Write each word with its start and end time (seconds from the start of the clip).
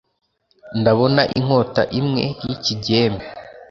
ndabona 0.79 1.21
inkota 1.37 1.81
imwe 1.99 2.23
y’ikigembe 2.47 3.25